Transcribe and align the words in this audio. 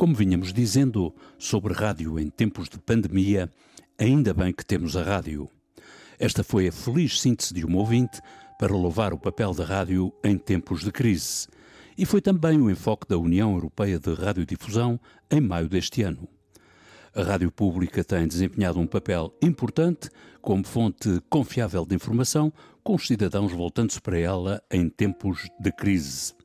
Como 0.00 0.14
vinhamos 0.14 0.50
dizendo 0.50 1.14
sobre 1.38 1.74
rádio 1.74 2.18
em 2.18 2.30
tempos 2.30 2.70
de 2.70 2.78
pandemia, 2.78 3.50
ainda 3.98 4.32
bem 4.32 4.50
que 4.50 4.64
temos 4.64 4.96
a 4.96 5.02
rádio. 5.02 5.46
Esta 6.18 6.42
foi 6.42 6.68
a 6.68 6.72
feliz 6.72 7.20
síntese 7.20 7.52
de 7.52 7.66
um 7.66 7.76
ouvinte 7.76 8.18
para 8.58 8.72
louvar 8.72 9.12
o 9.12 9.18
papel 9.18 9.52
da 9.52 9.62
rádio 9.62 10.10
em 10.24 10.38
tempos 10.38 10.82
de 10.84 10.90
crise. 10.90 11.48
E 11.98 12.06
foi 12.06 12.22
também 12.22 12.58
o 12.62 12.70
enfoque 12.70 13.06
da 13.06 13.18
União 13.18 13.52
Europeia 13.52 13.98
de 13.98 14.14
Radiodifusão 14.14 14.98
em 15.30 15.42
maio 15.42 15.68
deste 15.68 16.00
ano. 16.02 16.26
A 17.14 17.22
rádio 17.22 17.52
pública 17.52 18.02
tem 18.02 18.26
desempenhado 18.26 18.80
um 18.80 18.86
papel 18.86 19.36
importante 19.42 20.08
como 20.40 20.66
fonte 20.66 21.20
confiável 21.28 21.84
de 21.84 21.94
informação, 21.94 22.50
com 22.82 22.94
os 22.94 23.06
cidadãos 23.06 23.52
voltando-se 23.52 24.00
para 24.00 24.18
ela 24.18 24.62
em 24.70 24.88
tempos 24.88 25.46
de 25.60 25.70
crise. 25.70 26.39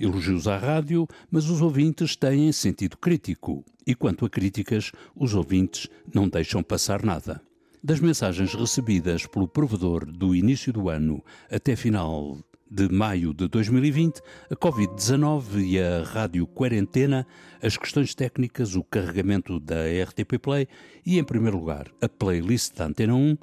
Elogios 0.00 0.48
à 0.48 0.56
rádio, 0.56 1.06
mas 1.30 1.50
os 1.50 1.60
ouvintes 1.60 2.16
têm 2.16 2.50
sentido 2.52 2.96
crítico. 2.96 3.62
E 3.86 3.94
quanto 3.94 4.24
a 4.24 4.30
críticas, 4.30 4.92
os 5.14 5.34
ouvintes 5.34 5.88
não 6.14 6.26
deixam 6.26 6.62
passar 6.62 7.04
nada. 7.04 7.42
Das 7.84 8.00
mensagens 8.00 8.54
recebidas 8.54 9.26
pelo 9.26 9.46
provedor 9.46 10.06
do 10.06 10.34
início 10.34 10.72
do 10.72 10.88
ano 10.88 11.22
até 11.50 11.76
final 11.76 12.38
de 12.70 12.88
maio 12.88 13.34
de 13.34 13.48
2020, 13.48 14.22
a 14.48 14.54
Covid-19 14.54 15.66
e 15.66 15.80
a 15.80 16.04
rádio 16.04 16.46
quarentena, 16.46 17.26
as 17.60 17.76
questões 17.76 18.14
técnicas, 18.14 18.76
o 18.76 18.84
carregamento 18.84 19.58
da 19.60 19.82
RTP 20.04 20.38
Play 20.40 20.68
e, 21.04 21.18
em 21.18 21.24
primeiro 21.24 21.58
lugar, 21.58 21.88
a 22.00 22.08
playlist 22.08 22.76
da 22.76 22.86
Antena 22.86 23.14
1 23.14 23.36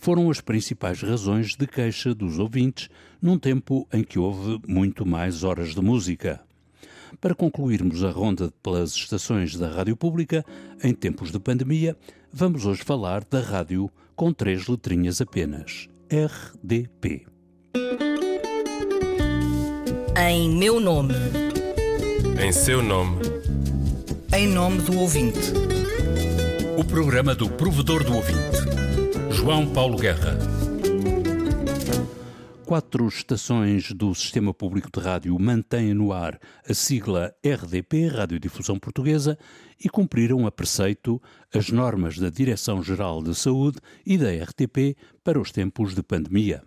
foram 0.00 0.30
as 0.30 0.40
principais 0.40 1.02
razões 1.02 1.54
de 1.54 1.66
queixa 1.66 2.14
dos 2.14 2.38
ouvintes 2.38 2.88
num 3.20 3.38
tempo 3.38 3.86
em 3.92 4.02
que 4.02 4.18
houve 4.18 4.58
muito 4.66 5.04
mais 5.04 5.44
horas 5.44 5.74
de 5.74 5.80
música. 5.80 6.40
Para 7.20 7.34
concluirmos 7.34 8.02
a 8.02 8.10
ronda 8.10 8.50
pelas 8.62 8.94
estações 8.94 9.54
da 9.56 9.68
rádio 9.68 9.94
pública, 9.94 10.44
em 10.82 10.94
tempos 10.94 11.30
de 11.30 11.38
pandemia, 11.38 11.94
vamos 12.32 12.64
hoje 12.64 12.82
falar 12.82 13.24
da 13.24 13.40
rádio 13.40 13.90
com 14.16 14.32
três 14.32 14.66
letrinhas 14.66 15.20
apenas: 15.20 15.88
RDP. 16.08 17.26
Em 20.16 20.48
meu 20.56 20.80
nome. 20.80 21.14
Em 22.42 22.52
seu 22.52 22.82
nome. 22.82 23.20
Em 24.34 24.46
nome 24.46 24.78
do 24.80 24.98
ouvinte. 24.98 25.52
O 26.78 26.84
programa 26.84 27.34
do 27.34 27.50
provedor 27.50 28.02
do 28.02 28.14
ouvinte. 28.14 28.79
João 29.42 29.66
Paulo 29.72 29.96
Guerra. 29.96 30.36
Quatro 32.66 33.08
estações 33.08 33.90
do 33.90 34.14
Sistema 34.14 34.52
Público 34.52 34.90
de 34.92 35.00
Rádio 35.00 35.34
mantêm 35.40 35.94
no 35.94 36.12
ar 36.12 36.38
a 36.68 36.74
sigla 36.74 37.34
RDP, 37.42 38.08
Radiodifusão 38.08 38.78
Portuguesa, 38.78 39.38
e 39.82 39.88
cumpriram 39.88 40.46
a 40.46 40.52
preceito 40.52 41.22
as 41.54 41.70
normas 41.70 42.18
da 42.18 42.28
Direção-Geral 42.28 43.22
de 43.22 43.34
Saúde 43.34 43.78
e 44.04 44.18
da 44.18 44.28
RTP 44.30 44.94
para 45.24 45.40
os 45.40 45.50
tempos 45.50 45.94
de 45.94 46.02
pandemia. 46.02 46.62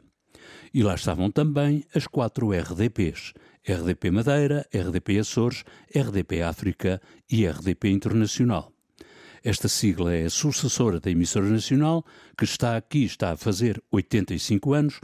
E 0.73 0.81
lá 0.81 0.95
estavam 0.95 1.29
também 1.29 1.85
as 1.93 2.07
quatro 2.07 2.49
RDPs: 2.49 3.33
RDP 3.63 4.09
Madeira, 4.09 4.67
RDP 4.73 5.19
Açores, 5.19 5.63
RDP 5.95 6.41
África 6.41 6.99
e 7.29 7.45
RDP 7.45 7.91
Internacional. 7.91 8.72
Esta 9.43 9.67
sigla 9.67 10.15
é 10.15 10.23
a 10.23 10.29
sucessora 10.29 11.01
da 11.01 11.11
emissora 11.11 11.49
nacional, 11.49 12.05
que 12.37 12.45
está 12.45 12.77
aqui, 12.77 13.03
está 13.03 13.31
a 13.33 13.37
fazer 13.37 13.83
85 13.91 14.73
anos. 14.73 15.01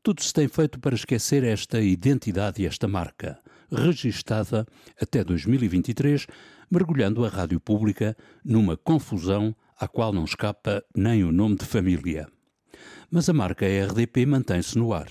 Tudo 0.00 0.22
se 0.22 0.32
tem 0.32 0.46
feito 0.46 0.78
para 0.78 0.94
esquecer 0.94 1.42
esta 1.42 1.80
identidade 1.80 2.62
e 2.62 2.66
esta 2.66 2.86
marca, 2.86 3.40
registada 3.68 4.64
até 5.00 5.24
2023, 5.24 6.28
mergulhando 6.70 7.24
a 7.24 7.28
rádio 7.28 7.58
pública 7.58 8.16
numa 8.44 8.76
confusão 8.76 9.56
à 9.76 9.88
qual 9.88 10.12
não 10.12 10.24
escapa 10.24 10.84
nem 10.94 11.24
o 11.24 11.32
nome 11.32 11.56
de 11.56 11.64
família. 11.64 12.28
Mas 13.10 13.28
a 13.28 13.32
marca 13.32 13.66
RDP 13.66 14.24
mantém-se 14.24 14.78
no 14.78 14.92
ar. 14.92 15.08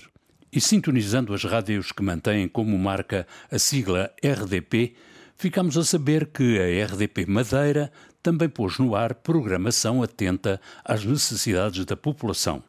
E 0.50 0.58
sintonizando 0.58 1.34
as 1.34 1.44
rádios 1.44 1.92
que 1.92 2.02
mantêm 2.02 2.48
como 2.48 2.78
marca 2.78 3.26
a 3.50 3.58
sigla 3.58 4.10
RDP, 4.24 4.96
ficamos 5.40 5.78
a 5.78 5.82
saber 5.82 6.26
que 6.26 6.58
a 6.58 6.84
RDP 6.84 7.24
Madeira 7.24 7.90
também 8.22 8.46
pôs 8.46 8.78
no 8.78 8.94
ar 8.94 9.14
programação 9.14 10.02
atenta 10.02 10.60
às 10.84 11.02
necessidades 11.02 11.86
da 11.86 11.96
população. 11.96 12.62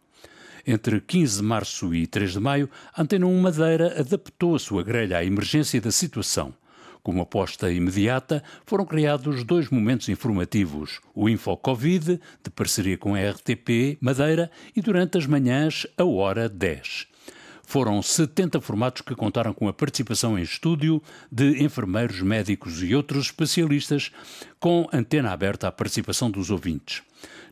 Entre 0.66 1.02
15 1.02 1.42
de 1.42 1.44
março 1.44 1.94
e 1.94 2.08
3 2.08 2.32
de 2.32 2.40
maio, 2.40 2.70
a 2.96 3.02
Antena 3.02 3.26
1 3.26 3.42
Madeira 3.42 4.00
adaptou 4.00 4.56
a 4.56 4.60
sua 4.60 4.84
grelha 4.84 5.18
à 5.18 5.26
emergência 5.26 5.82
da 5.82 5.92
situação. 5.92 6.54
Como 7.04 7.22
aposta 7.22 7.70
imediata, 7.70 8.42
foram 8.66 8.86
criados 8.86 9.44
dois 9.44 9.70
momentos 9.70 10.08
informativos: 10.08 11.02
o 11.14 11.28
Info 11.28 11.58
Covid, 11.58 12.22
de 12.42 12.50
parceria 12.52 12.98
com 12.98 13.16
a 13.16 13.32
RTP 13.32 13.98
Madeira, 14.00 14.50
e 14.74 14.82
durante 14.82 15.18
as 15.18 15.26
manhãs, 15.26 15.86
a 15.98 16.06
Hora 16.06 16.48
10. 16.48 17.11
Foram 17.66 18.02
70 18.02 18.60
formatos 18.62 19.02
que 19.02 19.16
contaram 19.16 19.54
com 19.54 19.68
a 19.68 19.74
participação 19.74 20.38
em 20.38 20.42
estúdio 20.42 21.02
de 21.32 21.64
enfermeiros, 21.64 22.22
médicos 22.22 22.84
e 22.84 22.94
outros 22.94 23.26
especialistas, 23.26 24.12
com 24.60 24.88
antena 24.92 25.32
aberta 25.32 25.68
à 25.68 25.72
participação 25.72 26.30
dos 26.30 26.50
ouvintes. 26.50 27.02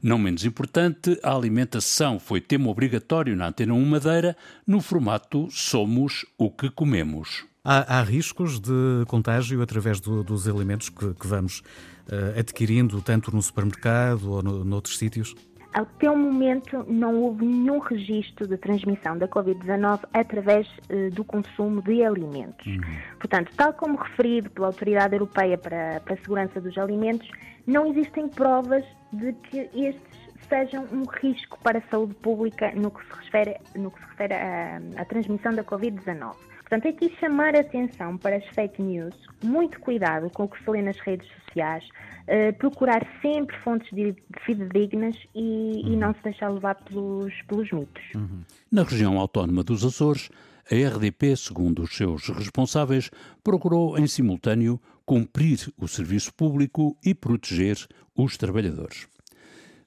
Não 0.01 0.17
menos 0.17 0.45
importante, 0.45 1.19
a 1.21 1.35
alimentação 1.35 2.19
foi 2.19 2.39
tema 2.39 2.69
obrigatório 2.69 3.35
na 3.35 3.47
Antena 3.47 3.73
1 3.73 3.85
Madeira, 3.85 4.37
no 4.65 4.81
formato 4.81 5.47
Somos 5.51 6.25
o 6.37 6.49
que 6.49 6.69
Comemos. 6.69 7.45
Há, 7.63 7.99
há 7.99 8.03
riscos 8.03 8.59
de 8.59 9.03
contágio 9.07 9.61
através 9.61 9.99
do, 9.99 10.23
dos 10.23 10.47
alimentos 10.47 10.87
que, 10.87 11.13
que 11.13 11.27
vamos 11.27 11.59
uh, 11.59 12.39
adquirindo, 12.39 13.01
tanto 13.01 13.35
no 13.35 13.41
supermercado 13.41 14.31
ou 14.31 14.41
no, 14.41 14.63
noutros 14.63 14.97
sítios? 14.97 15.35
Até 15.73 16.09
o 16.09 16.17
momento 16.17 16.83
não 16.87 17.21
houve 17.21 17.45
nenhum 17.45 17.77
registro 17.77 18.47
de 18.47 18.57
transmissão 18.57 19.17
da 19.17 19.27
Covid-19 19.27 19.99
através 20.13 20.67
uh, 20.67 21.11
do 21.11 21.23
consumo 21.23 21.81
de 21.81 22.03
alimentos. 22.03 22.65
Uhum. 22.65 22.81
Portanto, 23.19 23.51
tal 23.55 23.73
como 23.73 23.95
referido 23.95 24.49
pela 24.49 24.67
Autoridade 24.67 25.13
Europeia 25.13 25.57
para, 25.57 26.01
para 26.03 26.15
a 26.15 26.17
Segurança 26.17 26.59
dos 26.59 26.75
Alimentos, 26.77 27.29
não 27.67 27.85
existem 27.85 28.27
provas 28.27 28.83
de 29.13 29.31
que 29.33 29.69
estes 29.73 30.19
sejam 30.49 30.85
um 30.91 31.03
risco 31.03 31.59
para 31.61 31.77
a 31.77 31.81
saúde 31.89 32.15
pública 32.15 32.71
no 32.75 32.89
que 32.89 33.05
se 33.05 33.13
refere, 33.13 33.57
no 33.75 33.91
que 33.91 33.99
se 33.99 34.05
refere 34.07 34.33
à, 34.33 34.81
à 34.97 35.05
transmissão 35.05 35.53
da 35.53 35.63
Covid-19. 35.63 36.48
Portanto, 36.69 36.85
é 36.85 36.89
aqui 36.89 37.17
chamar 37.19 37.55
a 37.55 37.61
atenção 37.61 38.15
para 38.15 38.35
as 38.35 38.45
fake 38.53 38.79
news, 38.79 39.15
muito 39.43 39.79
cuidado 39.79 40.29
com 40.29 40.43
o 40.43 40.47
que 40.47 40.63
se 40.63 40.69
lê 40.69 40.83
nas 40.83 40.99
redes 40.99 41.27
sociais, 41.39 41.83
uh, 42.27 42.53
procurar 42.59 43.03
sempre 43.23 43.57
fontes 43.57 43.89
de, 43.91 44.15
fidedignas 44.45 45.15
e, 45.33 45.39
uhum. 45.39 45.93
e, 45.93 45.97
não 45.97 46.13
se 46.13 46.21
deixar 46.21 46.49
levar 46.49 46.75
pelos, 46.75 47.33
pelos 47.47 47.71
mitos. 47.71 48.03
Uhum. 48.13 48.41
Na 48.71 48.83
região 48.83 49.17
autónoma 49.17 49.63
dos 49.63 49.83
Açores, 49.83 50.29
a 50.71 50.75
RDP, 50.75 51.35
segundo 51.35 51.81
os 51.81 51.97
seus 51.97 52.29
responsáveis, 52.29 53.09
procurou 53.43 53.97
em 53.97 54.05
simultâneo 54.05 54.79
cumprir 55.07 55.73
o 55.75 55.87
serviço 55.87 56.31
público 56.31 56.95
e 57.03 57.15
proteger 57.15 57.77
os 58.15 58.37
trabalhadores. 58.37 59.07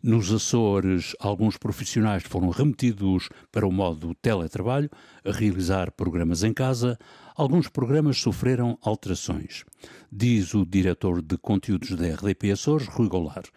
Nos 0.04 0.32
Açores, 0.32 1.14
alguns 1.20 1.56
profissionais 1.56 2.24
foram 2.24 2.50
remetidos 2.50 3.28
para 3.52 3.64
o 3.64 3.70
modo 3.70 4.12
teletrabalho, 4.16 4.90
a 5.24 5.30
realizar 5.30 5.92
programas 5.92 6.42
em 6.42 6.52
casa. 6.52 6.98
Alguns 7.36 7.68
programas 7.68 8.18
sofreram 8.18 8.76
alterações. 8.82 9.64
Diz 10.10 10.54
o 10.54 10.66
diretor 10.66 11.22
de 11.22 11.38
conteúdos 11.38 11.92
da 11.92 12.04
RDP 12.04 12.50
Açores, 12.50 12.88
Rui 12.88 13.08
Goulart. 13.08 13.48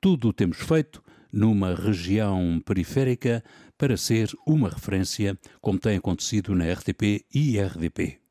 Tudo 0.00 0.32
temos 0.32 0.58
feito 0.58 1.02
numa 1.32 1.74
região 1.74 2.62
periférica 2.64 3.42
para 3.76 3.96
ser 3.96 4.30
uma 4.46 4.68
referência, 4.68 5.36
como 5.60 5.80
tem 5.80 5.96
acontecido 5.96 6.54
na 6.54 6.72
RTP 6.72 7.24
e 7.34 7.58
RDP. 7.58 8.27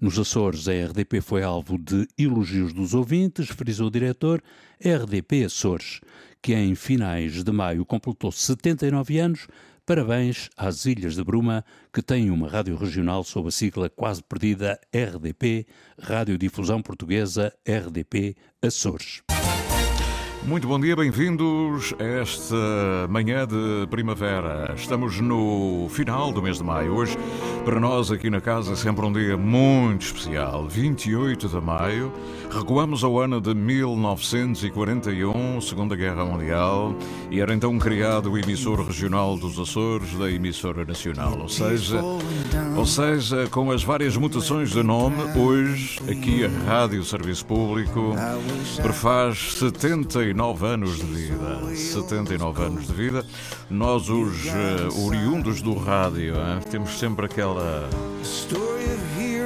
Nos 0.00 0.18
Açores, 0.18 0.66
a 0.68 0.72
RDP 0.72 1.20
foi 1.20 1.42
alvo 1.42 1.78
de 1.78 2.08
elogios 2.18 2.72
dos 2.72 2.94
ouvintes, 2.94 3.48
frisou 3.48 3.86
o 3.86 3.90
diretor. 3.90 4.42
RDP 4.80 5.44
Açores 5.44 6.00
que 6.42 6.54
em 6.54 6.74
finais 6.74 7.44
de 7.44 7.52
maio 7.52 7.86
completou 7.86 8.32
79 8.32 9.18
anos. 9.18 9.46
Parabéns 9.86 10.50
às 10.56 10.84
Ilhas 10.84 11.14
de 11.14 11.24
Bruma, 11.24 11.64
que 11.92 12.02
têm 12.02 12.30
uma 12.30 12.48
rádio 12.48 12.76
regional 12.76 13.22
sob 13.24 13.48
a 13.48 13.50
sigla 13.50 13.88
quase 13.88 14.22
perdida 14.22 14.78
RDP, 14.92 15.66
Radiodifusão 15.98 16.82
Portuguesa 16.82 17.52
RDP 17.66 18.36
Açores. 18.60 19.22
Muito 20.44 20.66
bom 20.66 20.78
dia, 20.78 20.96
bem-vindos 20.96 21.94
a 22.00 22.02
esta 22.02 22.56
manhã 23.08 23.46
de 23.46 23.86
primavera. 23.88 24.74
Estamos 24.76 25.20
no 25.20 25.86
final 25.88 26.32
do 26.32 26.42
mês 26.42 26.58
de 26.58 26.64
maio. 26.64 26.96
Hoje 26.96 27.16
Para 27.64 27.78
nós 27.78 28.10
aqui 28.10 28.28
na 28.28 28.40
casa 28.40 28.72
é 28.72 28.76
sempre 28.76 29.06
um 29.06 29.12
dia 29.12 29.36
muito 29.36 30.06
especial. 30.06 30.66
28 30.66 31.48
de 31.48 31.60
maio, 31.60 32.12
recuamos 32.50 33.04
ao 33.04 33.20
ano 33.20 33.40
de 33.40 33.54
1941, 33.54 35.60
Segunda 35.60 35.94
Guerra 35.94 36.24
Mundial, 36.24 36.92
e 37.30 37.40
era 37.40 37.54
então 37.54 37.78
criado 37.78 38.32
o 38.32 38.38
emissor 38.38 38.84
regional 38.84 39.36
dos 39.36 39.56
Açores 39.60 40.12
da 40.18 40.28
emissora 40.28 40.84
nacional. 40.84 41.38
Ou 41.38 41.48
seja, 41.48 42.00
ou 42.76 42.84
seja, 42.84 43.46
com 43.48 43.70
as 43.70 43.84
várias 43.84 44.16
mutações 44.16 44.70
de 44.70 44.82
nome, 44.82 45.22
hoje 45.38 46.00
aqui 46.10 46.44
a 46.44 46.48
Rádio 46.68 47.04
Serviço 47.04 47.46
Público 47.46 48.16
prefaz 48.82 49.54
79 50.32 50.66
anos 50.66 50.96
de 50.96 51.04
vida. 51.04 51.74
79 51.74 52.62
anos 52.62 52.86
de 52.86 52.92
vida. 52.92 53.24
Nós, 53.70 54.08
os 54.08 54.46
uh, 54.46 55.06
oriundos 55.06 55.60
do 55.60 55.74
rádio, 55.74 56.34
hein, 56.34 56.60
temos 56.70 56.98
sempre 56.98 57.26
aquela. 57.26 57.88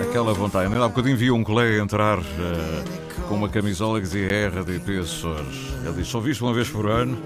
aquela 0.09 0.33
vontade. 0.33 0.67
Ainda 0.67 0.85
há 0.85 0.89
bocadinho 0.89 1.17
vi 1.17 1.31
um 1.31 1.43
colega 1.43 1.83
entrar 1.83 2.19
uh, 2.19 3.25
com 3.29 3.35
uma 3.35 3.49
camisola 3.49 4.01
que 4.01 4.07
dizia 4.07 4.49
RDP 4.49 5.01
Açores. 5.01 5.73
Ele 5.85 5.95
disse: 5.97 6.11
só 6.11 6.21
visto 6.21 6.45
uma 6.45 6.55
vez 6.55 6.69
por 6.69 6.87
ano, 6.89 7.19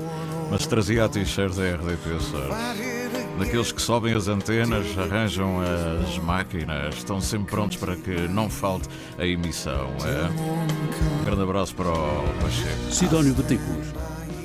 mas 0.51 0.67
trazia 0.67 1.05
a 1.05 1.09
t-shirt 1.09 1.55
da 1.55 1.63
RDP 1.63 2.17
Açores 2.17 2.90
daqueles 3.39 3.73
que 3.73 3.81
sobem 3.81 4.15
as 4.15 4.29
antenas, 4.29 4.87
arranjam 4.99 5.61
as 5.61 6.19
máquinas, 6.19 6.97
estão 6.97 7.21
sempre 7.21 7.51
prontos 7.51 7.77
para 7.77 7.97
que 7.97 8.29
não 8.29 8.51
falte 8.51 8.89
a 9.19 9.27
emissão. 9.27 9.89
É? 10.05 11.21
Um 11.21 11.25
grande 11.25 11.43
abraço 11.43 11.75
para 11.75 11.91
o 11.91 12.41
Pacheco. 12.41 12.93
Sidónio 12.93 13.35
Betancourt, 13.35 13.95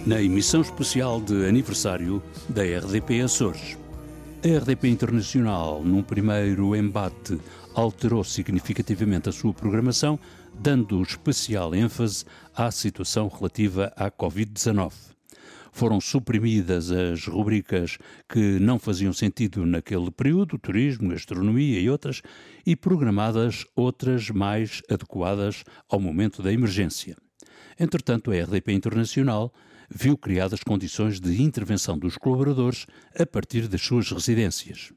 na 0.06 0.22
emissão 0.22 0.62
especial 0.62 1.20
de 1.20 1.46
aniversário 1.46 2.22
da 2.50 2.64
RDP 2.64 3.22
Açores. 3.22 3.78
A 4.44 4.60
RDP 4.60 4.90
Internacional, 4.90 5.84
num 5.84 6.04
primeiro 6.04 6.76
embate, 6.76 7.40
alterou 7.74 8.24
significativamente 8.24 9.28
a 9.28 9.32
sua 9.32 9.54
programação, 9.54 10.20
dando 10.54 11.02
especial 11.02 11.74
ênfase 11.74 12.26
à 12.56 12.72
situação 12.72 13.28
relativa 13.28 13.92
à 13.98 14.10
Covid-19 14.10 15.15
foram 15.76 16.00
suprimidas 16.00 16.90
as 16.90 17.28
rubricas 17.28 17.98
que 18.30 18.60
não 18.62 18.80
faziam 18.80 19.12
sentido 19.12 19.66
naquele 19.66 20.10
período, 20.10 20.58
turismo, 20.58 21.10
gastronomia 21.10 21.82
e 21.82 21.90
outras, 21.90 22.22
e 22.66 22.78
programadas 22.78 23.66
outras 23.76 24.30
mais 24.30 24.82
adequadas 24.90 25.66
ao 25.90 26.00
momento 26.00 26.42
da 26.42 26.54
emergência. 26.54 27.18
Entretanto, 27.78 28.32
a 28.32 28.36
RDP 28.36 28.72
Internacional 28.72 29.54
viu 29.94 30.18
criadas 30.18 30.64
condições 30.64 31.20
de 31.20 31.42
intervenção 31.42 32.00
dos 32.00 32.16
colaboradores 32.16 32.88
a 33.14 33.26
partir 33.26 33.68
das 33.68 33.82
suas 33.82 34.10
residências. 34.10 34.94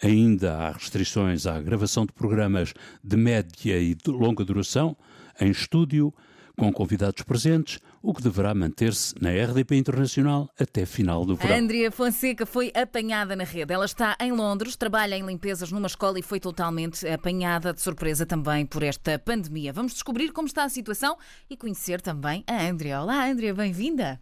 Ainda 0.00 0.58
há 0.58 0.70
restrições 0.70 1.44
à 1.44 1.60
gravação 1.60 2.06
de 2.06 2.12
programas 2.12 2.72
de 3.02 3.16
média 3.16 3.80
e 3.80 3.96
de 3.96 4.12
longa 4.12 4.44
duração, 4.44 4.96
em 5.40 5.50
estúdio, 5.50 6.14
com 6.56 6.72
convidados 6.72 7.24
presentes, 7.24 7.80
o 8.04 8.12
que 8.12 8.22
deverá 8.22 8.54
manter-se 8.54 9.14
na 9.20 9.30
RDP 9.30 9.76
Internacional 9.76 10.50
até 10.60 10.84
final 10.84 11.24
do 11.24 11.34
verão. 11.34 11.56
Andrea 11.56 11.90
Fonseca 11.90 12.44
foi 12.44 12.70
apanhada 12.74 13.34
na 13.34 13.44
rede. 13.44 13.72
Ela 13.72 13.86
está 13.86 14.14
em 14.20 14.30
Londres, 14.30 14.76
trabalha 14.76 15.14
em 15.14 15.24
limpezas 15.24 15.72
numa 15.72 15.86
escola 15.86 16.18
e 16.18 16.22
foi 16.22 16.38
totalmente 16.38 17.08
apanhada 17.08 17.72
de 17.72 17.80
surpresa 17.80 18.26
também 18.26 18.66
por 18.66 18.82
esta 18.82 19.18
pandemia. 19.18 19.72
Vamos 19.72 19.94
descobrir 19.94 20.32
como 20.32 20.46
está 20.46 20.64
a 20.64 20.68
situação 20.68 21.16
e 21.48 21.56
conhecer 21.56 22.02
também 22.02 22.44
a 22.46 22.66
Andrea. 22.66 23.00
Olá, 23.00 23.24
Andrea, 23.24 23.54
bem-vinda. 23.54 24.18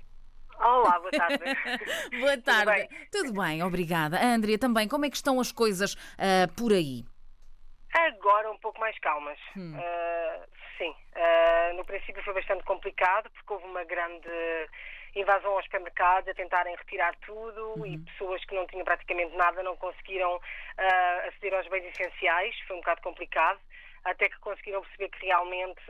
Olá, 0.61 1.00
boa 1.00 1.11
tarde. 1.11 1.43
boa 2.20 2.38
tarde. 2.38 2.64
Tudo 2.64 2.70
bem? 2.70 2.88
Tudo 3.11 3.43
bem, 3.43 3.62
obrigada. 3.64 4.17
A 4.17 4.32
Andrea, 4.32 4.58
também, 4.58 4.87
como 4.87 5.06
é 5.06 5.11
que 5.11 5.17
estão 5.17 5.40
as 5.40 5.50
coisas 5.50 5.94
uh, 5.94 6.52
por 6.56 6.73
aí? 6.73 7.05
Agora 7.93 8.52
um 8.52 8.58
pouco 8.58 8.79
mais 8.79 8.96
calmas. 9.00 9.38
Hum. 9.56 9.75
Uh, 9.75 10.62
sim, 10.82 10.90
uh, 10.90 11.76
no 11.76 11.84
princípio 11.84 12.23
foi 12.25 12.34
bastante 12.34 12.64
complicado 12.64 13.31
porque 13.31 13.52
houve 13.52 13.67
uma 13.67 13.84
grande 13.84 14.29
invasão 15.14 15.52
aos 15.52 15.64
supermercados 15.64 16.29
a 16.29 16.34
tentarem 16.34 16.75
retirar 16.75 17.14
tudo 17.25 17.75
uhum. 17.76 17.87
e 17.87 17.99
pessoas 17.99 18.44
que 18.44 18.55
não 18.55 18.67
tinham 18.67 18.84
praticamente 18.84 19.37
nada 19.37 19.62
não 19.62 19.76
conseguiram 19.76 20.37
uh, 20.37 21.29
aceder 21.29 21.55
aos 21.55 21.69
bens 21.69 21.84
essenciais. 21.84 22.55
Foi 22.67 22.76
um 22.76 22.81
bocado 22.81 23.02
complicado 23.02 23.61
até 24.05 24.29
que 24.29 24.38
conseguiram 24.40 24.82
perceber 24.82 25.11
que 25.11 25.26
realmente 25.26 25.81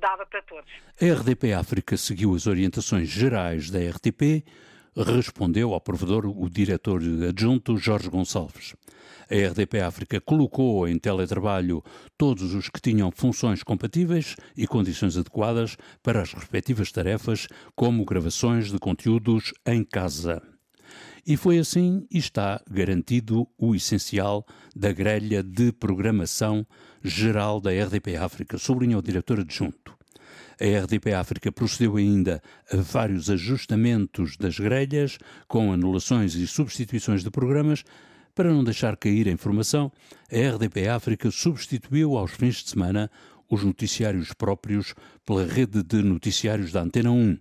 dava 0.00 0.26
para 0.26 0.42
todos. 0.42 0.70
A 1.00 1.04
RDP 1.04 1.52
África 1.52 1.96
seguiu 1.96 2.34
as 2.34 2.48
orientações 2.48 3.08
gerais 3.08 3.70
da 3.70 3.78
RTP, 3.78 4.42
respondeu 4.96 5.72
ao 5.72 5.80
provedor 5.80 6.26
o 6.26 6.48
diretor 6.48 7.00
adjunto 7.28 7.76
Jorge 7.76 8.08
Gonçalves. 8.08 8.74
A 9.30 9.34
RDP 9.34 9.80
África 9.80 10.20
colocou 10.20 10.88
em 10.88 10.98
teletrabalho 10.98 11.84
todos 12.18 12.52
os 12.52 12.68
que 12.68 12.80
tinham 12.80 13.12
funções 13.12 13.62
compatíveis 13.62 14.34
e 14.56 14.66
condições 14.66 15.16
adequadas 15.16 15.76
para 16.02 16.20
as 16.20 16.32
respectivas 16.32 16.90
tarefas, 16.90 17.46
como 17.76 18.04
gravações 18.04 18.72
de 18.72 18.78
conteúdos 18.78 19.52
em 19.64 19.84
casa. 19.84 20.42
E 21.24 21.36
foi 21.36 21.58
assim 21.58 22.06
e 22.10 22.18
está 22.18 22.60
garantido 22.68 23.46
o 23.56 23.74
essencial 23.74 24.44
da 24.74 24.90
grelha 24.90 25.44
de 25.44 25.70
programação 25.70 26.66
geral 27.04 27.60
da 27.60 27.70
RDP 27.70 28.16
África, 28.16 28.58
sublinhou 28.58 28.98
o 28.98 29.04
diretor 29.04 29.38
adjunto. 29.38 29.99
A 30.60 30.82
RDP 30.82 31.14
África 31.14 31.50
procedeu 31.50 31.96
ainda 31.96 32.42
a 32.70 32.76
vários 32.76 33.30
ajustamentos 33.30 34.36
das 34.36 34.58
grelhas, 34.58 35.18
com 35.48 35.72
anulações 35.72 36.34
e 36.34 36.46
substituições 36.46 37.24
de 37.24 37.30
programas, 37.30 37.82
para 38.34 38.52
não 38.52 38.62
deixar 38.62 38.94
cair 38.98 39.26
a 39.26 39.32
informação, 39.32 39.90
a 40.30 40.36
RDP 40.54 40.86
África 40.86 41.30
substituiu 41.30 42.14
aos 42.16 42.32
fins 42.32 42.56
de 42.56 42.68
semana 42.68 43.10
os 43.48 43.64
noticiários 43.64 44.34
próprios 44.34 44.94
pela 45.24 45.46
rede 45.46 45.82
de 45.82 46.02
noticiários 46.02 46.72
da 46.72 46.82
Antena 46.82 47.10
1, 47.10 47.38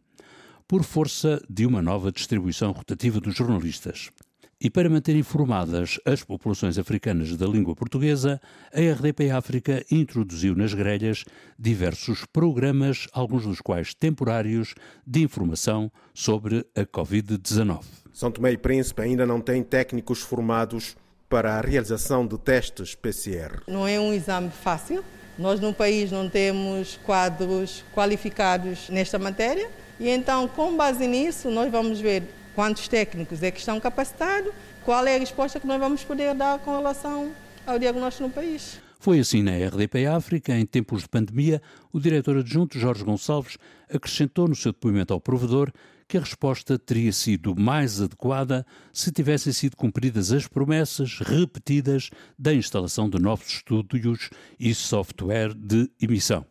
por 0.66 0.83
força 0.83 1.44
de 1.50 1.66
uma 1.66 1.81
nova 1.81 2.13
distribuição 2.13 2.71
rotativa 2.71 3.19
dos 3.19 3.36
jornalistas. 3.36 4.12
E 4.61 4.69
para 4.69 4.89
manter 4.89 5.15
informadas 5.15 6.01
as 6.03 6.21
populações 6.21 6.77
africanas 6.77 7.33
da 7.38 7.47
língua 7.47 7.73
portuguesa, 7.73 8.41
a 8.73 8.79
RDP 8.79 9.31
África 9.31 9.85
introduziu 9.89 10.53
nas 10.53 10.73
grelhas 10.73 11.23
diversos 11.57 12.25
programas, 12.25 13.07
alguns 13.13 13.44
dos 13.44 13.61
quais 13.61 13.94
temporários, 13.94 14.75
de 15.07 15.21
informação 15.23 15.89
sobre 16.13 16.65
a 16.75 16.81
Covid-19. 16.81 17.85
São 18.11 18.29
Tomé 18.29 18.51
e 18.51 18.57
Príncipe 18.57 19.01
ainda 19.01 19.25
não 19.25 19.39
tem 19.39 19.63
técnicos 19.63 20.19
formados 20.19 20.97
para 21.29 21.53
a 21.53 21.61
realização 21.61 22.27
de 22.27 22.38
testes 22.38 22.94
PCR. 22.94 23.61
Não 23.65 23.88
é 23.88 23.97
um 23.97 24.13
exame 24.13 24.50
fácil. 24.50 25.06
Nós 25.38 25.61
no 25.61 25.73
país 25.73 26.11
não 26.11 26.29
temos 26.29 27.00
quadros 27.06 27.85
qualificados 27.95 28.89
nesta 28.89 29.17
matéria 29.17 29.71
e 29.97 30.09
então, 30.09 30.50
com 30.50 30.75
base 30.75 31.07
nisso, 31.07 31.50
nós 31.50 31.71
vamos 31.71 32.01
ver 32.01 32.23
quantos 32.59 32.89
técnicos 32.89 33.41
é 33.41 33.51
que 33.51 33.59
estão 33.59 33.80
capacitados, 33.80 34.51
qual 34.83 35.07
é 35.07 35.16
a 35.16 35.19
resposta 35.19 35.61
que 35.61 35.66
nós 35.66 35.80
vamos 35.80 36.04
poder 36.04 36.35
dar 36.35 36.59
com 36.59 36.75
relação 36.75 37.31
ao 37.66 37.80
diagnóstico 37.80 38.28
no 38.28 38.33
país. 38.33 38.81
Foi 38.99 39.18
assim 39.18 39.42
na 39.42 39.51
RDP 39.51 40.06
África, 40.06 40.54
em 40.54 40.66
tempos 40.66 41.04
de 41.04 41.07
pandemia, 41.07 41.61
o 41.89 42.01
diretor 42.01 42.35
adjunto 42.35 42.78
Jorge 42.78 43.06
Gonçalves 43.06 43.57
acrescentou 43.89 44.45
no 44.45 44.57
seu 44.57 44.73
depoimento 44.73 45.13
ao 45.13 45.21
provedor 45.21 45.71
que 46.06 46.18
a 46.18 46.19
resposta 46.19 46.78
teria 46.78 47.13
sido 47.13 47.56
mais 47.56 48.01
adequada 48.01 48.66
se 48.92 49.09
tivessem 49.09 49.54
sido 49.54 49.78
cumpridas 49.78 50.33
as 50.33 50.45
promessas 50.45 51.19
repetidas 51.19 52.09
da 52.37 52.54
instalação 52.54 53.09
de 53.09 53.21
novos 53.21 53.47
estúdios 53.47 54.30
e 54.59 54.75
software 54.75 55.54
de 55.54 55.89
emissão. 56.01 56.45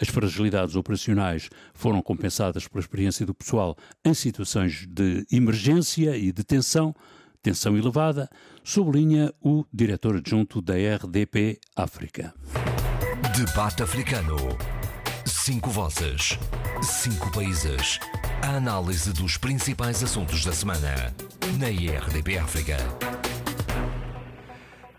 As 0.00 0.08
fragilidades 0.08 0.76
operacionais 0.76 1.50
foram 1.74 2.00
compensadas 2.00 2.68
pela 2.68 2.80
experiência 2.80 3.26
do 3.26 3.34
pessoal 3.34 3.76
em 4.04 4.14
situações 4.14 4.86
de 4.86 5.26
emergência 5.30 6.16
e 6.16 6.30
de 6.32 6.44
tensão, 6.44 6.94
tensão 7.42 7.76
elevada, 7.76 8.28
sublinha 8.62 9.32
o 9.40 9.64
diretor 9.72 10.16
adjunto 10.16 10.62
da 10.62 10.74
RDP 10.74 11.58
África. 11.76 12.32
Debate 13.36 13.82
africano. 13.82 14.36
Cinco 15.24 15.70
vozes, 15.70 16.38
cinco 16.82 17.30
países. 17.32 17.98
A 18.42 18.56
análise 18.56 19.12
dos 19.12 19.36
principais 19.36 20.02
assuntos 20.02 20.44
da 20.44 20.52
semana 20.52 21.14
na 21.58 21.70
IRDP 21.70 22.38
África. 22.38 23.17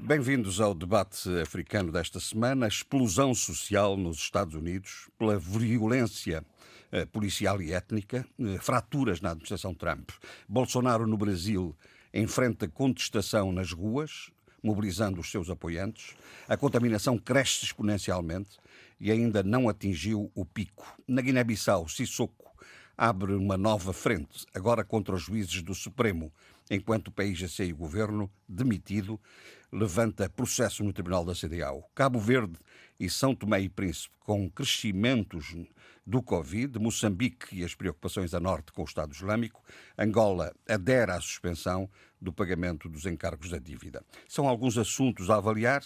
Bem-vindos 0.10 0.60
ao 0.60 0.74
debate 0.74 1.30
africano 1.40 1.92
desta 1.92 2.20
semana. 2.20 2.66
A 2.66 2.68
explosão 2.68 3.36
social 3.36 3.96
nos 3.96 4.18
Estados 4.18 4.56
Unidos 4.56 5.08
pela 5.20 5.38
violência 5.38 6.44
eh, 6.92 7.06
policial 7.06 7.62
e 7.62 7.72
étnica, 7.74 8.26
eh, 8.40 8.58
fraturas 8.58 9.22
na 9.22 9.30
administração 9.30 9.72
Trump. 9.72 10.10
Bolsonaro 10.48 11.06
no 11.06 11.16
Brasil 11.16 11.76
enfrenta 12.12 12.68
contestação 12.68 13.52
nas 13.52 13.72
ruas, 13.72 14.32
mobilizando 14.64 15.22
os 15.22 15.30
seus 15.30 15.48
apoiantes. 15.48 16.16
A 16.48 16.58
contaminação 16.58 17.16
cresce 17.16 17.66
exponencialmente 17.66 18.58
e 19.00 19.12
ainda 19.12 19.44
não 19.44 19.70
atingiu 19.70 20.32
o 20.34 20.44
pico. 20.44 20.92
Na 21.08 21.22
Guiné-Bissau, 21.22 21.88
Sissoko 21.88 22.50
abre 22.98 23.34
uma 23.34 23.58
nova 23.58 23.94
frente, 23.94 24.44
agora 24.56 24.84
contra 24.84 25.14
os 25.14 25.22
juízes 25.22 25.62
do 25.62 25.76
Supremo, 25.76 26.34
enquanto 26.70 27.08
o 27.08 27.12
PIGC 27.12 27.64
e 27.66 27.74
o 27.74 27.78
governo, 27.78 28.30
demitido, 28.48 29.20
levanta 29.72 30.30
processo 30.30 30.84
no 30.84 30.94
Tribunal 30.94 31.26
da 31.26 31.34
CDAO. 31.34 31.84
Cabo 31.94 32.20
Verde 32.20 32.58
e 33.00 33.10
São 33.10 33.34
Tomé 33.34 33.62
e 33.62 33.70
Príncipe, 33.70 34.16
com 34.20 34.50
crescimentos 34.50 35.56
do 36.06 36.22
Covid, 36.24 36.80
Moçambique 36.80 37.56
e 37.56 37.64
as 37.64 37.76
preocupações 37.76 38.34
a 38.34 38.40
norte 38.40 38.72
com 38.72 38.82
o 38.82 38.86
Estado 38.86 39.14
Islâmico, 39.14 39.64
Angola 39.98 40.54
adere 40.68 41.12
à 41.12 41.22
suspensão 41.22 41.90
do 42.20 42.34
pagamento 42.34 42.90
dos 42.90 43.06
encargos 43.06 43.50
da 43.50 43.60
dívida. 43.60 44.04
São 44.28 44.48
alguns 44.48 44.78
assuntos 44.78 45.30
a 45.30 45.36
avaliar 45.36 45.84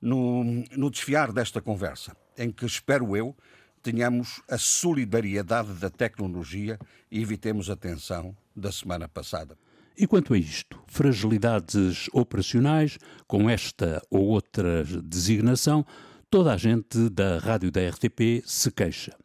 no, 0.00 0.44
no 0.76 0.90
desfiar 0.90 1.32
desta 1.32 1.60
conversa, 1.60 2.14
em 2.36 2.50
que, 2.50 2.66
espero 2.66 3.16
eu, 3.16 3.34
tenhamos 3.82 4.42
a 4.50 4.58
solidariedade 4.58 5.72
da 5.74 5.88
tecnologia 5.88 6.78
e 7.10 7.22
evitemos 7.22 7.70
a 7.70 7.76
tensão 7.76 8.36
da 8.54 8.70
semana 8.70 9.08
passada. 9.08 9.56
E 9.98 10.06
quanto 10.06 10.34
a 10.34 10.38
isto, 10.38 10.78
fragilidades 10.86 12.08
operacionais, 12.12 12.98
com 13.26 13.48
esta 13.48 14.02
ou 14.10 14.26
outra 14.26 14.84
designação, 15.02 15.86
toda 16.28 16.52
a 16.52 16.56
gente 16.58 17.08
da 17.08 17.38
rádio 17.38 17.70
da 17.70 17.80
RTP 17.88 18.42
se 18.44 18.70
queixa. 18.70 19.16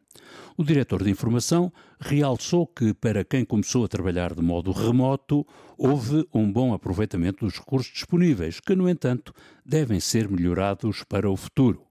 O 0.57 0.63
diretor 0.63 1.03
de 1.03 1.09
informação 1.09 1.73
realçou 1.99 2.65
que, 2.65 2.93
para 2.93 3.25
quem 3.25 3.43
começou 3.43 3.83
a 3.83 3.87
trabalhar 3.89 4.33
de 4.33 4.41
modo 4.41 4.71
remoto, 4.71 5.45
houve 5.77 6.25
um 6.33 6.49
bom 6.49 6.73
aproveitamento 6.73 7.45
dos 7.45 7.57
recursos 7.57 7.91
disponíveis, 7.91 8.61
que, 8.61 8.73
no 8.73 8.87
entanto, 8.87 9.33
devem 9.65 9.99
ser 9.99 10.29
melhorados 10.29 11.03
para 11.03 11.29
o 11.29 11.35
futuro. 11.35 11.85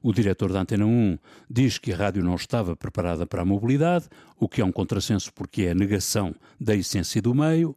O 0.00 0.12
diretor 0.12 0.52
da 0.52 0.60
Antena 0.60 0.86
1 0.86 1.18
diz 1.50 1.78
que 1.78 1.92
a 1.92 1.96
rádio 1.96 2.22
não 2.22 2.36
estava 2.36 2.76
preparada 2.76 3.26
para 3.26 3.42
a 3.42 3.44
mobilidade, 3.44 4.08
o 4.38 4.48
que 4.48 4.60
é 4.60 4.64
um 4.64 4.70
contrassenso 4.70 5.32
porque 5.32 5.62
é 5.62 5.70
a 5.72 5.74
negação 5.74 6.32
da 6.60 6.76
essência 6.76 7.20
do 7.20 7.34
meio. 7.34 7.76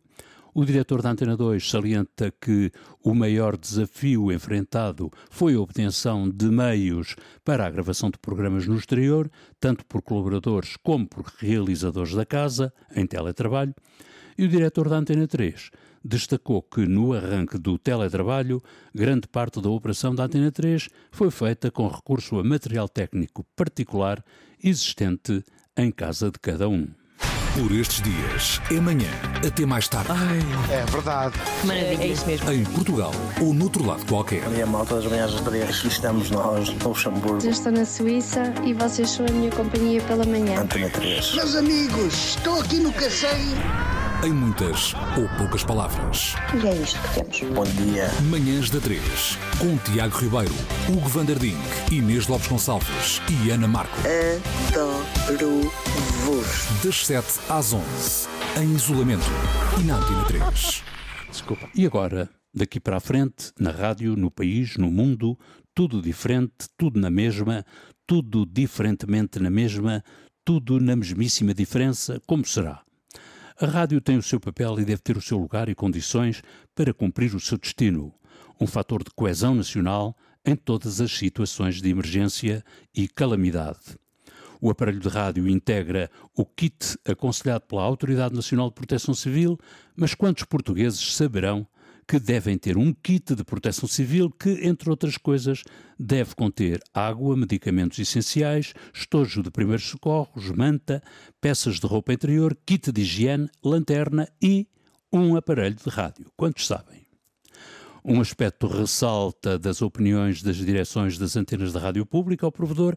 O 0.54 0.66
diretor 0.66 1.02
da 1.02 1.12
Antena 1.12 1.38
2 1.38 1.70
salienta 1.70 2.34
que 2.42 2.72
o 3.04 3.14
maior 3.14 3.56
desafio 3.56 4.32
enfrentado 4.32 5.12
foi 5.30 5.54
a 5.54 5.60
obtenção 5.60 6.28
de 6.28 6.48
meios 6.48 7.16
para 7.46 7.66
a 7.66 7.70
gravação 7.70 8.10
de 8.10 8.18
programas 8.18 8.66
no 8.66 8.76
exterior, 8.76 9.30
tanto 9.60 9.86
por 9.86 10.02
colaboradores 10.02 10.76
como 10.78 11.08
por 11.08 11.26
realizadores 11.38 12.16
da 12.16 12.26
casa, 12.26 12.74
em 12.96 13.06
teletrabalho. 13.06 13.76
E 14.38 14.46
o 14.46 14.48
diretor 14.48 14.90
da 14.90 14.98
Antena 14.98 15.28
3 15.28 15.70
destacou 16.04 16.64
que 16.64 16.88
no 16.88 17.14
arranque 17.14 17.60
do 17.60 17.78
teletrabalho, 17.78 18.62
grande 18.94 19.28
parte 19.28 19.62
da 19.62 19.70
operação 19.70 20.16
da 20.16 20.24
Antena 20.24 20.52
3 20.52 20.90
foi 21.12 21.30
feita 21.30 21.70
com 21.70 21.88
recurso 21.88 22.40
a 22.40 22.44
material 22.44 22.90
técnico 22.90 23.46
particular 23.56 24.24
existente 24.64 25.44
em 25.78 25.92
casa 25.92 26.32
de 26.32 26.40
cada 26.40 26.68
um. 26.68 26.88
Por 27.58 27.72
estes 27.72 28.02
dias, 28.02 28.62
é 28.72 28.80
manhã, 28.80 29.10
até 29.46 29.66
mais 29.66 29.88
tarde. 29.88 30.12
Ai, 30.12 30.40
é 30.72 30.86
verdade. 30.86 31.34
Maravilha. 31.66 32.04
É 32.04 32.08
isso 32.08 32.26
mesmo. 32.26 32.52
Em 32.52 32.64
Portugal 32.64 33.12
ou 33.42 33.54
noutro 33.54 33.86
lado 33.86 34.06
qualquer. 34.06 34.46
A 34.46 34.50
minha 34.50 34.66
malta 34.66 34.96
das 34.96 35.06
manhãs 35.06 35.34
das 35.34 35.42
três. 35.42 35.70
Aqui 35.70 35.88
estamos 35.88 36.30
nós, 36.32 36.70
no 36.70 36.90
Luxemburgo. 36.90 37.44
Eu 37.44 37.52
estou 37.52 37.72
na 37.72 37.86
Suíça 37.86 38.54
e 38.64 38.74
vocês 38.74 39.10
são 39.10 39.26
a 39.26 39.32
minha 39.32 39.52
companhia 39.52 40.02
pela 40.02 40.26
manhã. 40.26 40.62
Antena 40.62 40.90
3. 40.90 41.36
Meus 41.36 41.56
amigos, 41.56 42.14
estou 42.14 42.62
aqui 42.62 42.78
no 42.78 42.94
Cacém. 42.94 43.56
Em 44.22 44.34
muitas 44.34 44.94
ou 45.18 45.30
poucas 45.38 45.64
palavras. 45.64 46.36
E 46.54 46.68
é 46.68 46.76
isto 46.82 47.00
que 47.02 47.24
temos. 47.24 47.56
Bom 47.56 47.64
dia. 47.64 48.10
Manhãs 48.30 48.70
da 48.70 48.82
3. 48.82 49.02
Com 49.58 49.78
Tiago 49.78 50.18
Ribeiro, 50.18 50.54
Hugo 50.90 51.08
Vanderding, 51.08 51.56
Inês 51.90 52.28
Lopes 52.28 52.50
Gonçalves 52.50 53.22
e 53.32 53.50
Ana 53.50 53.66
Marco. 53.66 53.98
Adoro-vos. 55.30 56.84
Das 56.84 57.06
7 57.06 57.40
às 57.48 57.72
11. 57.72 58.28
Em 58.62 58.76
isolamento. 58.76 59.24
E 59.80 59.84
na 59.84 59.96
Antena 59.96 60.26
3. 60.26 60.84
Desculpa. 61.32 61.70
E 61.74 61.86
agora, 61.86 62.30
daqui 62.54 62.78
para 62.78 62.98
a 62.98 63.00
frente, 63.00 63.54
na 63.58 63.72
rádio, 63.72 64.18
no 64.18 64.30
país, 64.30 64.76
no 64.76 64.92
mundo, 64.92 65.40
tudo 65.74 66.02
diferente, 66.02 66.68
tudo 66.78 67.00
na 67.00 67.10
mesma, 67.10 67.66
tudo 68.06 68.46
diferentemente 68.46 69.40
na 69.40 69.50
mesma, 69.50 70.04
tudo 70.44 70.78
na 70.78 70.98
mesmíssima 70.98 71.54
diferença, 71.54 72.22
como 72.28 72.46
será? 72.46 72.82
A 73.62 73.66
rádio 73.66 74.00
tem 74.00 74.18
o 74.18 74.24
seu 74.24 74.40
papel 74.40 74.80
e 74.80 74.86
deve 74.86 75.02
ter 75.02 75.18
o 75.18 75.22
seu 75.22 75.38
lugar 75.38 75.68
e 75.68 75.76
condições 75.76 76.42
para 76.74 76.94
cumprir 76.94 77.36
o 77.36 77.42
seu 77.42 77.58
destino, 77.58 78.14
um 78.58 78.66
fator 78.66 79.04
de 79.04 79.10
coesão 79.14 79.54
nacional 79.54 80.16
em 80.46 80.56
todas 80.56 81.02
as 81.02 81.12
situações 81.12 81.82
de 81.82 81.90
emergência 81.90 82.64
e 82.96 83.06
calamidade. 83.06 84.00
O 84.62 84.70
aparelho 84.70 85.02
de 85.02 85.10
rádio 85.10 85.46
integra 85.46 86.10
o 86.34 86.46
kit 86.46 86.98
aconselhado 87.04 87.66
pela 87.66 87.84
Autoridade 87.84 88.34
Nacional 88.34 88.70
de 88.70 88.76
Proteção 88.76 89.14
Civil, 89.14 89.60
mas 89.94 90.16
quantos 90.16 90.46
portugueses 90.46 91.14
saberão 91.14 91.68
que 92.10 92.20
devem 92.20 92.58
ter 92.58 92.76
um 92.76 92.92
kit 92.92 93.36
de 93.36 93.44
proteção 93.44 93.88
civil 93.88 94.32
que, 94.32 94.66
entre 94.68 94.90
outras 94.90 95.16
coisas, 95.16 95.64
deve 96.00 96.34
conter 96.34 96.82
água, 96.92 97.38
medicamentos 97.38 98.00
essenciais, 98.00 98.74
estojo 98.92 99.44
de 99.44 99.52
primeiros 99.52 99.88
socorros, 99.88 100.50
manta, 100.50 101.04
peças 101.40 101.80
de 101.80 101.86
roupa 101.86 102.12
interior, 102.12 102.58
kit 102.66 102.92
de 102.92 103.02
higiene, 103.02 103.48
lanterna 103.64 104.28
e 104.42 104.68
um 105.14 105.36
aparelho 105.36 105.76
de 105.76 105.88
rádio. 105.88 106.26
Quantos 106.36 106.66
sabem? 106.66 107.06
Um 108.04 108.20
aspecto 108.20 108.66
ressalta 108.66 109.60
das 109.60 109.80
opiniões 109.84 110.42
das 110.42 110.56
direções 110.56 111.16
das 111.16 111.36
antenas 111.36 111.74
de 111.74 111.78
rádio 111.78 112.08
pública 112.08 112.44
ao 112.44 112.52
provedor, 112.52 112.96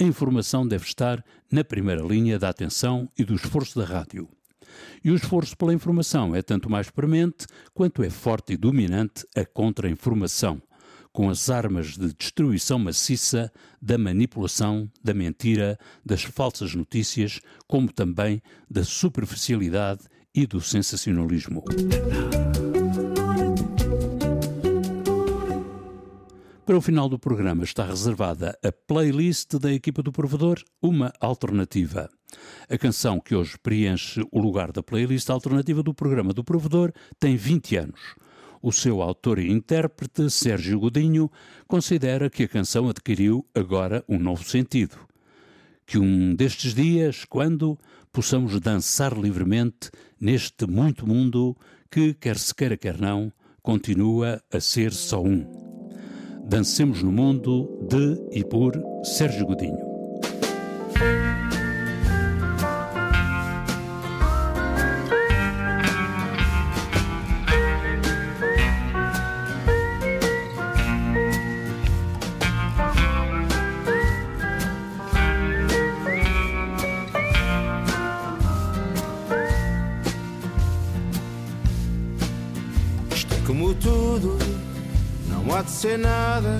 a 0.00 0.02
informação 0.02 0.66
deve 0.66 0.86
estar 0.86 1.22
na 1.52 1.62
primeira 1.62 2.02
linha 2.02 2.38
da 2.38 2.48
atenção 2.48 3.10
e 3.18 3.26
do 3.26 3.34
esforço 3.34 3.78
da 3.78 3.84
rádio. 3.84 4.26
E 5.02 5.10
o 5.10 5.14
esforço 5.14 5.56
pela 5.56 5.74
informação 5.74 6.34
é 6.34 6.42
tanto 6.42 6.70
mais 6.70 6.90
premente 6.90 7.46
quanto 7.72 8.02
é 8.02 8.10
forte 8.10 8.54
e 8.54 8.56
dominante 8.56 9.26
a 9.36 9.44
contra-informação, 9.44 10.60
com 11.12 11.30
as 11.30 11.48
armas 11.48 11.96
de 11.96 12.12
destruição 12.12 12.78
maciça 12.78 13.52
da 13.80 13.96
manipulação, 13.96 14.90
da 15.02 15.14
mentira, 15.14 15.78
das 16.04 16.24
falsas 16.24 16.74
notícias, 16.74 17.40
como 17.66 17.92
também 17.92 18.42
da 18.68 18.84
superficialidade 18.84 20.02
e 20.34 20.46
do 20.46 20.60
sensacionalismo. 20.60 21.62
Para 26.66 26.78
o 26.78 26.80
final 26.80 27.10
do 27.10 27.18
programa 27.18 27.62
está 27.62 27.84
reservada 27.84 28.58
a 28.64 28.72
playlist 28.72 29.54
da 29.58 29.70
equipa 29.70 30.02
do 30.02 30.10
provedor, 30.10 30.62
uma 30.82 31.12
alternativa. 31.20 32.08
A 32.68 32.78
canção 32.78 33.20
que 33.20 33.34
hoje 33.34 33.56
preenche 33.62 34.22
o 34.30 34.40
lugar 34.40 34.72
da 34.72 34.82
playlist 34.82 35.28
alternativa 35.30 35.82
do 35.82 35.94
programa 35.94 36.32
do 36.32 36.44
provedor 36.44 36.92
tem 37.18 37.36
20 37.36 37.76
anos. 37.76 38.00
O 38.62 38.72
seu 38.72 39.02
autor 39.02 39.38
e 39.38 39.50
intérprete, 39.50 40.30
Sérgio 40.30 40.80
Godinho, 40.80 41.30
considera 41.68 42.30
que 42.30 42.44
a 42.44 42.48
canção 42.48 42.88
adquiriu 42.88 43.46
agora 43.54 44.02
um 44.08 44.18
novo 44.18 44.42
sentido. 44.42 44.96
Que 45.84 45.98
um 45.98 46.34
destes 46.34 46.74
dias, 46.74 47.26
quando 47.26 47.78
possamos 48.10 48.58
dançar 48.60 49.12
livremente 49.12 49.90
neste 50.18 50.66
muito 50.66 51.06
mundo 51.06 51.54
que, 51.90 52.14
quer 52.14 52.38
se 52.38 52.54
queira, 52.54 52.76
quer 52.76 52.98
não, 52.98 53.30
continua 53.62 54.42
a 54.50 54.58
ser 54.60 54.92
só 54.92 55.22
um. 55.22 55.44
Dancemos 56.46 57.02
no 57.02 57.10
Mundo 57.10 57.86
de 57.88 58.38
e 58.38 58.44
por 58.44 58.72
Sérgio 59.02 59.46
Godinho. 59.46 59.93
Ser 85.84 85.98
nada. 85.98 86.56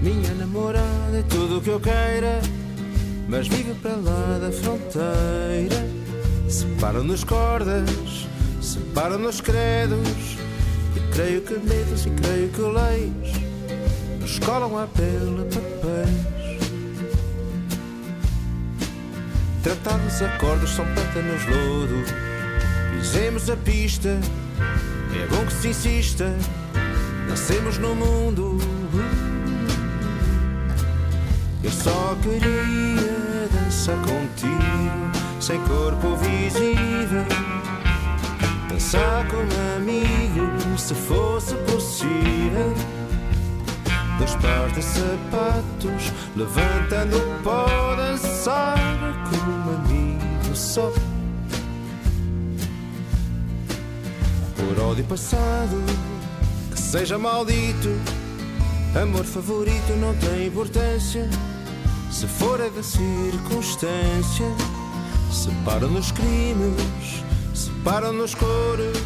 Minha 0.00 0.32
namorada 0.32 1.18
é 1.18 1.22
tudo 1.28 1.58
o 1.58 1.60
que 1.60 1.68
eu 1.68 1.78
queira, 1.78 2.40
mas 3.28 3.46
vive 3.46 3.74
para 3.74 3.96
lá 3.96 4.38
da 4.40 4.50
fronteira. 4.50 5.86
Separam-nos 6.48 7.22
cordas, 7.22 8.26
separam-nos 8.62 9.42
credos. 9.42 10.38
E 10.96 11.14
creio 11.14 11.42
que 11.42 11.52
medos 11.52 12.06
e 12.06 12.10
creio 12.10 12.48
que 12.48 12.62
leis 12.62 13.34
nos 14.18 14.38
colam 14.38 14.78
à 14.78 14.86
pele 14.86 15.44
papéis. 15.44 16.60
Tratados 19.62 20.22
acordos 20.22 20.70
são 20.70 20.86
pântanos 20.86 21.44
lodo. 21.44 22.04
Pisemos 22.96 23.50
a 23.50 23.56
pista, 23.58 24.08
é 24.08 25.26
bom 25.26 25.44
que 25.44 25.52
se 25.52 25.68
insista. 25.68 26.34
Nascemos 27.30 27.78
no 27.78 27.94
mundo. 27.94 28.58
Eu 31.62 31.70
só 31.70 32.16
queria 32.20 33.48
dançar 33.52 33.96
contigo, 33.98 35.40
sem 35.40 35.60
corpo 35.60 36.16
visível. 36.16 37.24
Dançar 38.68 39.28
como 39.28 39.76
amigo, 39.76 40.76
se 40.76 40.92
fosse 40.92 41.54
possível. 41.54 42.74
Dois 44.18 44.34
pares 44.34 44.74
de 44.74 44.82
sapatos, 44.82 46.12
levantando 46.34 47.16
o 47.16 47.42
pó, 47.44 47.94
dançar 47.94 48.76
como 49.30 49.76
amigo 49.76 50.56
só. 50.56 50.92
Por 54.56 54.84
ódio 54.84 55.04
passado, 55.04 55.80
seja 56.90 57.16
maldito. 57.16 57.88
Amor 59.00 59.24
favorito 59.24 59.92
não 60.00 60.12
tem 60.16 60.48
importância. 60.48 61.30
Se 62.10 62.26
for 62.26 62.58
é 62.58 62.68
da 62.68 62.82
circunstância, 62.82 64.46
separam-nos 65.30 66.10
crimes, 66.10 67.22
separam-nos 67.54 68.34
cores. 68.34 68.98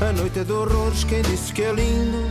A 0.00 0.12
noite 0.12 0.38
é 0.38 0.44
de 0.44 0.52
horrores, 0.52 1.02
quem 1.02 1.22
disse 1.22 1.52
que 1.52 1.62
é 1.62 1.72
lindo? 1.72 2.30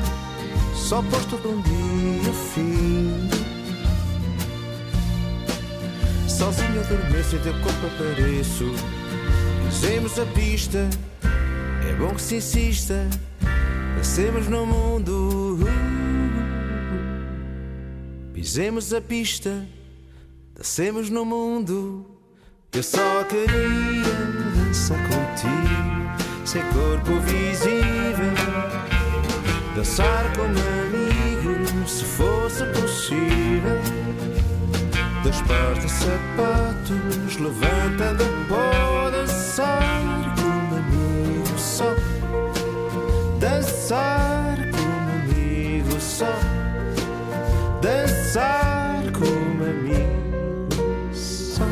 Só 0.73 1.01
posto 1.01 1.35
de 1.37 1.47
um 1.49 1.61
dia 1.61 2.33
fim. 2.53 3.29
Sozinho 6.29 6.79
adormeço 6.79 7.35
e 7.35 7.39
teu 7.39 7.53
corpo 7.55 7.87
apareço. 7.87 8.71
Fizemos 9.69 10.17
a 10.17 10.25
pista, 10.27 10.89
é 11.89 11.93
bom 11.95 12.15
que 12.15 12.21
se 12.21 12.35
insista. 12.35 13.05
Nascemos 14.01 14.47
no 14.47 14.65
mundo. 14.65 15.59
Pisemos 18.33 18.91
a 18.95 18.99
pista, 18.99 19.63
nascemos 20.57 21.11
no 21.11 21.23
mundo. 21.23 22.07
Eu 22.73 22.81
só 22.81 23.23
queria 23.25 24.03
dançar 24.55 24.97
contigo, 25.03 26.47
sem 26.47 26.63
corpo 26.73 27.19
visível. 27.19 28.33
Dançar 29.75 30.35
como 30.35 30.49
amigo, 30.49 31.87
se 31.87 32.03
fosse 32.03 32.65
possível. 32.73 33.79
Dois 35.21 35.41
pares 35.43 35.83
de 35.83 35.91
sapatos, 35.91 37.37
levantando 37.37 38.23
pó, 38.49 39.10
Dançar 43.91 44.71
como 44.71 45.09
amigo 45.19 45.99
só. 45.99 46.39
Dançar 47.81 49.11
como 49.11 49.65
amigo 49.65 51.13
só. 51.13 51.65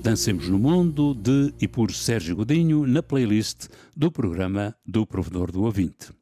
Dancemos 0.00 0.48
no 0.48 0.56
Mundo, 0.56 1.14
de 1.14 1.52
e 1.60 1.66
por 1.66 1.90
Sérgio 1.92 2.36
Godinho, 2.36 2.86
na 2.86 3.02
playlist 3.02 3.66
do 3.96 4.12
programa 4.12 4.72
do 4.86 5.04
Provedor 5.04 5.50
do 5.50 5.64
Ouvinte. 5.64 6.12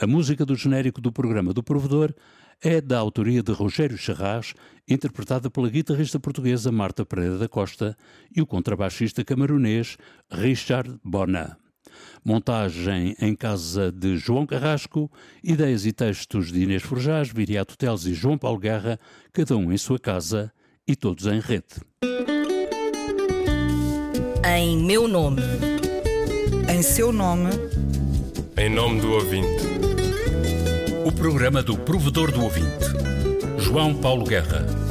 A 0.00 0.06
música 0.06 0.46
do 0.46 0.54
genérico 0.54 1.00
do 1.00 1.10
programa 1.10 1.52
do 1.52 1.64
Provedor 1.64 2.14
é 2.62 2.80
da 2.80 3.00
autoria 3.00 3.42
de 3.42 3.50
Rogério 3.50 3.98
Charras, 3.98 4.54
interpretada 4.88 5.50
pela 5.50 5.68
guitarrista 5.68 6.20
portuguesa 6.20 6.70
Marta 6.70 7.04
Pereira 7.04 7.38
da 7.38 7.48
Costa 7.48 7.96
e 8.32 8.40
o 8.40 8.46
contrabaixista 8.46 9.24
camaronês 9.24 9.96
Richard 10.30 10.96
Bona. 11.02 11.58
Montagem 12.24 13.16
em 13.20 13.34
casa 13.34 13.90
de 13.90 14.16
João 14.16 14.46
Carrasco, 14.46 15.10
ideias 15.42 15.86
e 15.86 15.92
textos 15.92 16.52
de 16.52 16.62
Inês 16.62 16.82
Forjás, 16.82 17.28
Viriato 17.28 17.76
Teles 17.76 18.04
e 18.04 18.14
João 18.14 18.38
Paulo 18.38 18.58
Guerra, 18.58 18.98
cada 19.32 19.56
um 19.56 19.72
em 19.72 19.78
sua 19.78 19.98
casa 19.98 20.52
e 20.86 20.96
todos 20.96 21.26
em 21.26 21.40
rede. 21.40 21.66
Em 24.44 24.76
meu 24.78 25.06
nome. 25.06 25.42
Em 26.68 26.82
seu 26.82 27.12
nome. 27.12 27.50
Em 28.56 28.68
nome 28.68 29.00
do 29.00 29.12
ouvinte. 29.12 29.64
O 31.04 31.12
programa 31.12 31.62
do 31.62 31.76
Provedor 31.76 32.32
do 32.32 32.42
Ouvinte. 32.42 32.86
João 33.58 33.94
Paulo 33.94 34.24
Guerra. 34.24 34.89